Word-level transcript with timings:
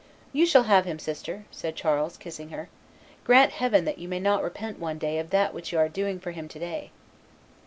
"You 0.33 0.47
shall 0.47 0.63
have 0.63 0.85
him, 0.85 0.97
sister," 0.97 1.45
said 1.51 1.75
Charles, 1.75 2.17
kissing 2.17 2.49
her; 2.49 2.69
"grant 3.23 3.51
Heaven 3.51 3.85
that 3.85 3.99
you 3.99 4.07
may 4.07 4.19
not 4.19 4.41
repent 4.41 4.79
one 4.79 4.97
day 4.97 5.19
of 5.19 5.29
that 5.29 5.53
which 5.53 5.71
you 5.71 5.77
are 5.77 5.89
doing 5.89 6.19
for 6.19 6.31
him 6.31 6.47
to 6.47 6.57
day!" 6.57 6.89